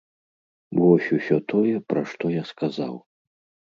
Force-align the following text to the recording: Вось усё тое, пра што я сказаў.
Вось 0.79 1.11
усё 1.19 1.37
тое, 1.55 1.77
пра 1.93 2.01
што 2.15 2.25
я 2.41 2.51
сказаў. 2.53 2.95